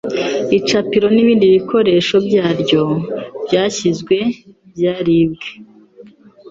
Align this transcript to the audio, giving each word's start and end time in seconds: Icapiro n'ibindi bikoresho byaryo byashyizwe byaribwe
Icapiro 0.57 1.07
n'ibindi 1.11 1.45
bikoresho 1.55 2.15
byaryo 2.27 2.81
byashyizwe 3.45 4.15
byaribwe 4.73 5.49